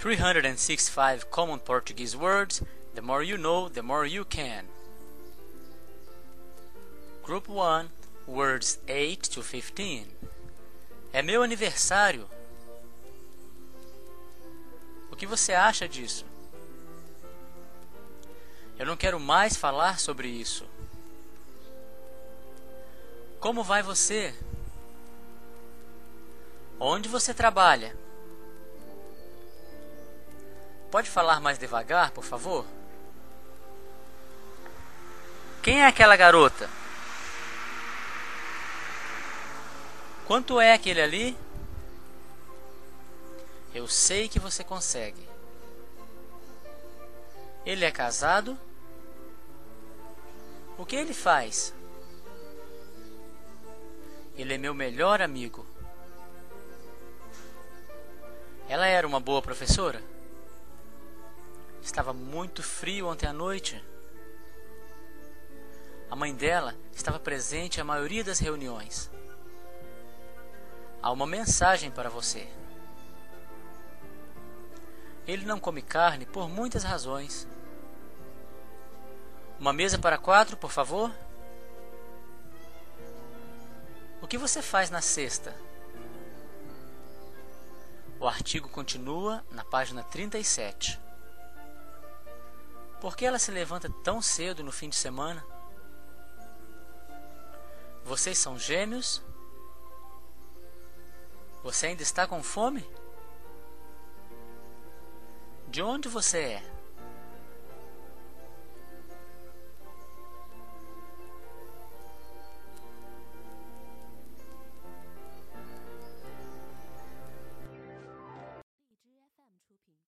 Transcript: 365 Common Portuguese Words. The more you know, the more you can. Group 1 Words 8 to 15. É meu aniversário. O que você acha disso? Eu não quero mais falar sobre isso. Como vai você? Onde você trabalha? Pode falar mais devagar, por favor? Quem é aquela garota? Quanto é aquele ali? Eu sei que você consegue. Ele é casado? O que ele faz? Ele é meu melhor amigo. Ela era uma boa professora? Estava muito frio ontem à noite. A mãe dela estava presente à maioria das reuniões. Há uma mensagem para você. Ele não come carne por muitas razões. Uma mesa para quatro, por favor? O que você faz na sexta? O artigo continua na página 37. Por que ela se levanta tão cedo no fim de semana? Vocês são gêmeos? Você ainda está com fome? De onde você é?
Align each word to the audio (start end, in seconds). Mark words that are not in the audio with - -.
365 0.00 1.30
Common 1.30 1.58
Portuguese 1.58 2.16
Words. 2.16 2.62
The 2.94 3.02
more 3.02 3.22
you 3.22 3.36
know, 3.36 3.68
the 3.68 3.82
more 3.82 4.06
you 4.06 4.24
can. 4.24 4.64
Group 7.22 7.50
1 7.50 7.90
Words 8.26 8.78
8 8.88 9.28
to 9.30 9.42
15. 9.42 10.06
É 11.12 11.20
meu 11.20 11.42
aniversário. 11.42 12.26
O 15.12 15.16
que 15.16 15.26
você 15.26 15.52
acha 15.52 15.86
disso? 15.86 16.24
Eu 18.78 18.86
não 18.86 18.96
quero 18.96 19.20
mais 19.20 19.54
falar 19.54 20.00
sobre 20.00 20.28
isso. 20.28 20.64
Como 23.38 23.62
vai 23.62 23.82
você? 23.82 24.34
Onde 26.80 27.06
você 27.06 27.34
trabalha? 27.34 27.94
Pode 30.90 31.08
falar 31.08 31.40
mais 31.40 31.58
devagar, 31.58 32.10
por 32.10 32.24
favor? 32.24 32.66
Quem 35.62 35.82
é 35.82 35.86
aquela 35.86 36.16
garota? 36.16 36.68
Quanto 40.26 40.60
é 40.60 40.72
aquele 40.72 41.00
ali? 41.00 41.36
Eu 43.72 43.86
sei 43.86 44.28
que 44.28 44.40
você 44.40 44.64
consegue. 44.64 45.28
Ele 47.64 47.84
é 47.84 47.90
casado? 47.90 48.58
O 50.76 50.84
que 50.84 50.96
ele 50.96 51.14
faz? 51.14 51.72
Ele 54.36 54.54
é 54.54 54.58
meu 54.58 54.74
melhor 54.74 55.20
amigo. 55.20 55.66
Ela 58.68 58.86
era 58.86 59.06
uma 59.06 59.20
boa 59.20 59.42
professora? 59.42 60.02
Estava 61.82 62.12
muito 62.12 62.62
frio 62.62 63.08
ontem 63.08 63.26
à 63.26 63.32
noite. 63.32 63.82
A 66.10 66.16
mãe 66.16 66.34
dela 66.34 66.74
estava 66.92 67.18
presente 67.18 67.80
à 67.80 67.84
maioria 67.84 68.24
das 68.24 68.38
reuniões. 68.38 69.10
Há 71.02 71.10
uma 71.10 71.26
mensagem 71.26 71.90
para 71.90 72.10
você. 72.10 72.46
Ele 75.26 75.46
não 75.46 75.60
come 75.60 75.80
carne 75.80 76.26
por 76.26 76.48
muitas 76.48 76.82
razões. 76.82 77.46
Uma 79.58 79.72
mesa 79.72 79.98
para 79.98 80.18
quatro, 80.18 80.56
por 80.56 80.70
favor? 80.70 81.10
O 84.20 84.26
que 84.26 84.36
você 84.36 84.60
faz 84.60 84.90
na 84.90 85.00
sexta? 85.00 85.54
O 88.18 88.26
artigo 88.26 88.68
continua 88.68 89.44
na 89.50 89.64
página 89.64 90.02
37. 90.02 90.98
Por 93.00 93.16
que 93.16 93.24
ela 93.24 93.38
se 93.38 93.50
levanta 93.50 93.88
tão 94.04 94.20
cedo 94.20 94.62
no 94.62 94.70
fim 94.70 94.88
de 94.88 94.96
semana? 94.96 95.44
Vocês 98.04 98.36
são 98.36 98.58
gêmeos? 98.58 99.22
Você 101.62 101.86
ainda 101.86 102.02
está 102.02 102.26
com 102.26 102.42
fome? 102.42 102.86
De 105.68 105.82
onde 105.82 106.08
você 106.08 106.38
é? 106.38 106.79